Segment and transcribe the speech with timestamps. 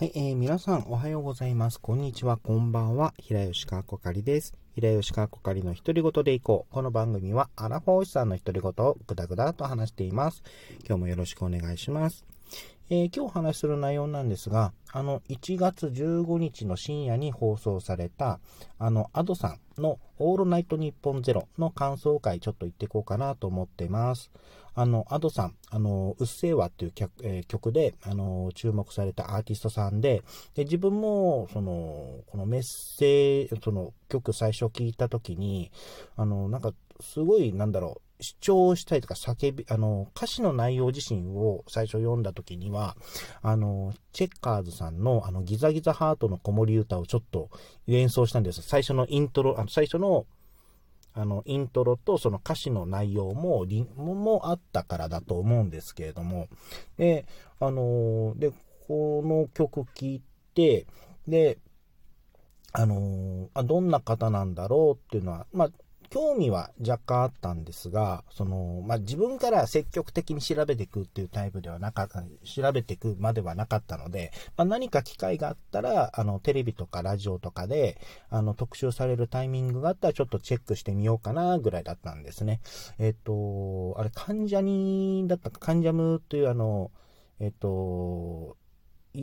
[0.00, 1.78] はい、えー、皆さんおはようございます。
[1.78, 3.12] こんにちは、こんばんは。
[3.18, 4.54] 平吉川こかりです。
[4.74, 6.72] 平吉川こかりの独り言でいこう。
[6.72, 10.42] この番組はアラフォーシさんの独り言をぐだぐだと話しています。
[10.88, 12.24] 今日もよろしくお願いします。
[12.92, 18.40] えー、今日お話しする内容なんですが、あの、1月15日の深夜に放送された、
[18.78, 24.32] あの、アドさんのオールナイトニッポンゼロの感想会ちょっと言ってこうかなと思ってます。
[24.74, 30.24] あの、アドさん、あの、うっせぇわっていう曲,、えー、曲で、あの、注目されたアーティストさんで、
[30.54, 35.70] で、自分も、その、このメッセージ、その曲最初聞いた時に、
[36.16, 42.96] あの、なんか、すごい、なんだろう、主張したりとか叫び、あの、歌詞の内容自身を最初読んだ時には、
[43.42, 47.50] あの、チェッカーズさんのあの、ギザギザハートの子守歌をちょっと
[47.86, 48.62] 連想したんです。
[48.62, 50.26] 最初のイントロ、あの、最初の、
[51.12, 56.48] あの、イントロとその歌詞の内容も、ももあったからだと思うんですけれども、
[56.98, 57.26] で、
[57.58, 58.52] あの、で、
[58.86, 60.22] この曲聴い
[60.54, 60.86] て、
[61.26, 61.58] で、
[62.72, 65.70] あのあ、どんな方なんだろうっていうのは、まあ、
[66.10, 77.96] 興味は若干あったんですが、その、まあ、自分から積極的に調べていくっていうタイプではなかった、調べていくまではなかったので、まあ、何か機会があったら、あの、テレビとかラジオとかで、
[78.28, 82.60] あの、特集されるタイミングがあったらちょっとチェックしてみようかな、ぐらいだったんですね。
[82.98, 86.90] えっ、と、あれ、関ジャニだったか、関ジャムというあの、
[87.38, 88.56] えっ、と、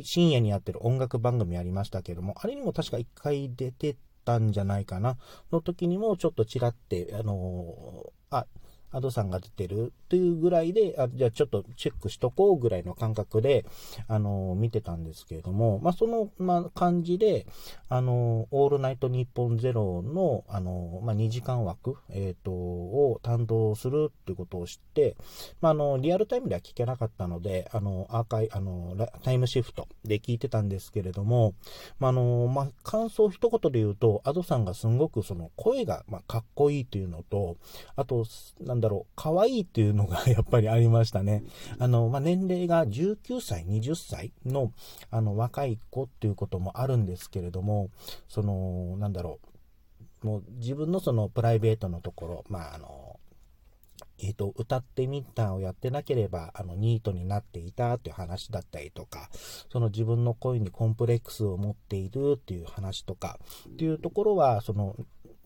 [0.03, 3.97] 深夜にやってる音楽番組ありましたけども、あれにも確か一回出て
[4.27, 5.17] ったんじゃないかな、
[5.51, 8.47] の時にもちょっとちらって、あのー、あ、
[8.91, 13.65] アドさんが出てるというぐらいで、あじゃあちょっとチェックしとこうぐらいの感覚で、
[14.07, 17.45] あのー、見てたんですけれども、まあ、その、まあ、感じで、
[17.89, 25.17] あのー、オールナイトニッポンゼロの、あのー、まあ、2時間枠、えっ、と、を担当するっていうことを知って、
[25.61, 31.53] まあ、あの、リアルタイムでは聞けなかったので、あの、アーカイ、あの、タイムシフトで聞いてたんですけれども、
[31.99, 37.57] まあ、あの、まあ、感想一言で言うと、アドさんがすごくその声が、まあ、かっこいいっていうのと、
[37.95, 38.25] あと、
[38.77, 41.43] んだろう、可愛いっていうのが やっぱりありましたね。
[41.79, 44.71] あの、まあ、年齢が19歳、20歳の、
[45.11, 47.89] あの、若い子っていうこともあるんですけれども、
[48.27, 49.39] その、なんだろ
[50.23, 53.19] う、もう自分のそのプライベートのところ、まあ、あの、
[54.19, 59.29] えっ、ー、と、歌ってみたをやってなければ、あの、ニートになっていたっていう話だったりとか、
[59.71, 63.39] その自分の声にコンプレックスを持っているっていう話とか、
[63.69, 64.95] っていうところは、その、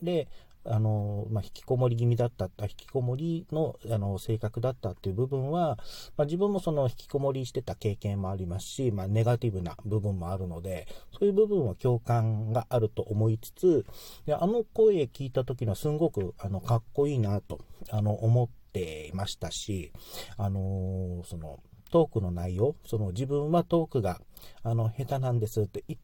[0.02, 0.28] で、
[0.64, 5.78] あの、まあ、引きこもり気味だった、引きこもりの、あの、性格だったっていう部分は、
[6.18, 13.86] まあ、自分もその引きこもりしてた経験もありますし、まあ、ネガティブな部分もあるので、そういう部分は共感があると思いつつ、
[14.26, 19.92] であの声聞いた時のすんごく、あの、かっこいいなと、あの、思っていましたし、
[20.38, 21.60] あのその、
[21.92, 24.22] トークの内容、その自分はトークが、
[24.64, 25.98] あの、下手なんですって言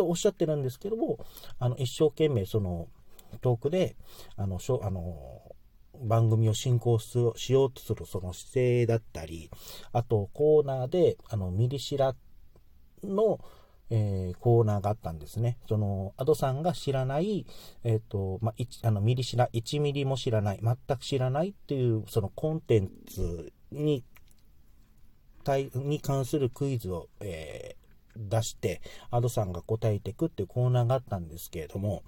[0.00, 1.18] とおっしゃってるんですけども、
[1.58, 2.88] あの、一生懸命その、
[3.38, 3.96] トークで、
[4.36, 5.42] あの、しょあの
[6.02, 9.50] 番組を進行しようとするその姿勢だったり、
[9.92, 12.14] あとコーナーで、あの、ミリシラ
[13.04, 13.38] の、
[13.90, 15.58] えー、コーナーがあったんですね。
[15.68, 17.46] その、アドさんが知らない、
[17.84, 24.04] えっ、ー、と、まあ、あの、ミリシラ、1ミリも知らない、全く知らないっていう、そのコンテンツに、
[25.42, 27.76] 対に関するクイズを、え
[28.28, 32.02] 出して、アドさんが答えていくっていうコーナーがあったんですけれども、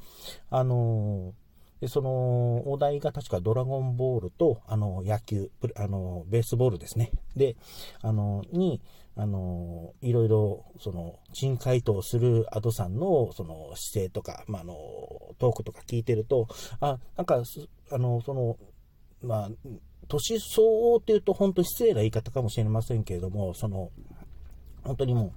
[0.50, 1.32] あの
[1.80, 7.10] で、その、お題が確かドラゴンボールと、あの、野球、あの、ベースボールですね。
[7.34, 7.56] で、
[8.02, 8.80] あの、に、
[9.16, 14.74] あの、いろいろ、その、珍回答するアドさんの、その、姿勢とか、まあ、あの、
[15.40, 16.46] トークとか聞いてると、
[16.78, 17.42] あ、なんか、
[17.90, 18.56] あの、その、
[19.20, 19.50] まあ、
[20.06, 23.90] 年相応っていうと本当に失礼な言い方かもしれませんけれども、その、
[24.84, 25.32] 本当にもう、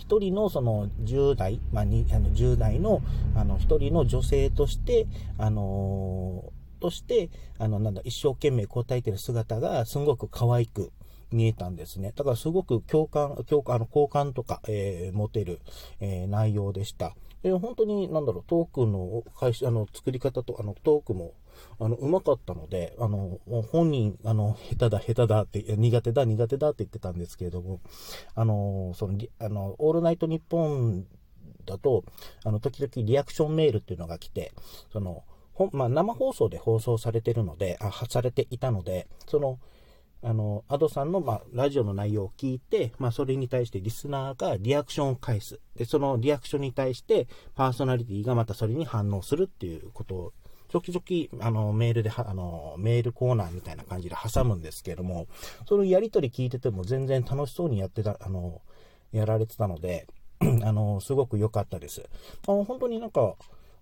[0.00, 3.02] 一人のその10代、まあ、にあの10代の
[3.36, 5.06] あの一人の女性として、
[5.38, 7.28] あのー、として、
[7.58, 10.90] あの、なんだ、一生懸命答えてる姿がすごく可愛く
[11.30, 12.12] 見えたんですね。
[12.16, 15.60] だからすごく共感、共感、あの、好感とか、えー、持てる、
[16.00, 17.14] えー、内容でした。
[17.42, 21.34] で、本当に、なんだろう、トークの会社、あの、作り方と、あの、トークも、
[21.78, 23.38] あの、うまかったので、あの、
[23.70, 27.80] 本人、あの、下手だ、下手だって、苦手だ、苦手だって言ってたんですけれども、
[28.34, 31.06] あの、その、あの、オールナイトニッポン
[31.66, 32.04] だと、
[32.44, 34.52] あの、時々リアクションメールっていうのが来て、
[34.92, 39.58] その、ほまあ、生放送で放送されてるので、あ、されていたので、その、
[40.22, 45.60] あの、アドさんの、まあ、ラジオの内容を聞いて、まあ、それに対してリスナーがリアクションを返す。
[45.76, 50.32] で、そのリアクションに対して、パーソナリティがまたそれに反応するっていうことを、
[50.70, 55.26] 時々、あの、メールで、あの、メールコーナーみたいな感じで挟むんですけども、
[55.68, 58.62] そのやりとり聞いてても全然楽しそうにやってた、あの、
[59.12, 60.06] やられてたので、
[60.40, 62.08] あの、すごく良かったです。
[62.46, 63.34] あの、本当になんか、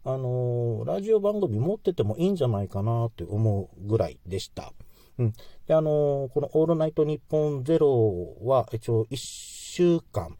[0.04, 4.72] あの、ラジオ番組持っててもいいんじゃないかなって思うぐらいでした。
[5.18, 5.32] うん。
[5.66, 10.38] で、あの、このオールナイトニッポンゼロは、一応1週間、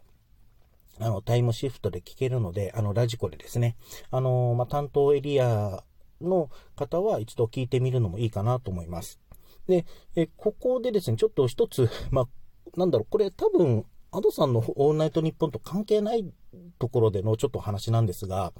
[0.99, 3.75] あの、タイムシフトで聞けるので、あの、ラジコでですね、
[4.11, 5.83] あの、まあ、担当エリア
[6.21, 9.19] の方は一度聞いてみるのもいいかなと思います。
[9.67, 9.85] で、
[10.15, 12.27] えここでですね、ちょっと一つ、 まあ、
[12.75, 16.25] なんだろう、これ多分、アドさんのオールナイトニッポンと関係ない
[16.79, 18.53] ところでのちょっと話なんですが、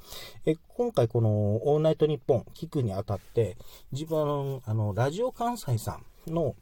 [0.45, 3.57] え今回このオールナイトニッポン聞くにあたって、
[3.91, 6.55] 自分、あの、ラジオ関西さんの、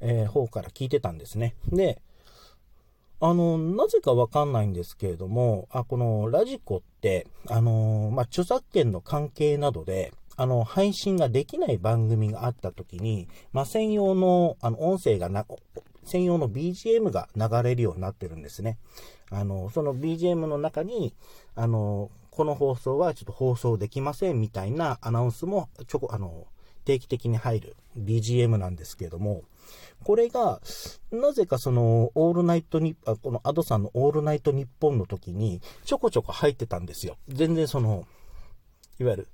[0.00, 1.54] えー、方から聞いてたんですね。
[1.72, 2.02] で、
[3.18, 15.46] あの、なぜかわかんないんですけれども、あ、このラジコって、あの、まあ、著作権の関係などで、あの、配信ができない番組があった時に、まあ、専用の、あの、音声がな、
[16.04, 18.78] 専用の BGM が流れるようになってるんですね。
[19.30, 21.14] あの、その BGM の中に、
[21.54, 26.46] あの、この放送はちょっと放送できませんみたいなアナウンスもちょこ、あの、
[26.84, 29.42] 定期的に入る BGM なんですけれども、
[30.04, 30.60] これが、
[31.10, 37.16] なぜかその、オールナイトニあこのアドさんのオールナイトニッポンの時に、ちょこちょこ入ってたんですよ。
[37.28, 38.06] 全然その、
[39.00, 39.28] いわゆる、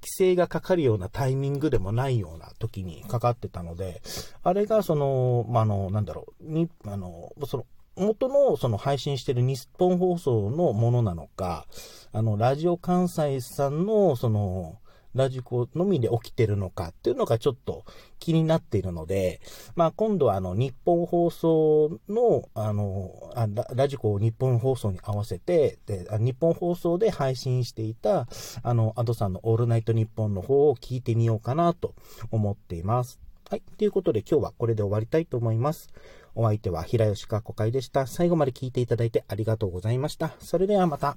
[0.00, 4.02] 規制がかかるようなタイミングでもないような時にかかってたので、
[4.42, 7.66] あれがその、まあ、の、なんだろう、に、あの、その、
[7.96, 11.66] 元のその配信してる日本放送のものなのか、
[12.12, 14.76] あの、ラジオ関西さんのその、
[15.16, 17.84] ラジコのみで起きてるのかっていうのがちょっと
[18.18, 19.40] 気になっているので、
[19.74, 28.28] まあ今度はあの日本放送の、あの、あラジコを日本放送に合わせて、で、日本放送で配信していた、
[28.62, 31.94] あの、アドさんのオールナイトニッポンの方を聞いてみようかなと
[32.30, 33.18] 思っています。
[33.48, 33.62] はい。
[33.78, 35.90] ということで今日はこれで終わりたいと思います。
[36.34, 38.06] お相手は平吉かこかいでした。
[38.06, 40.34] 最後まで聞いていただいてありがとうございました。
[40.40, 41.16] それではまた。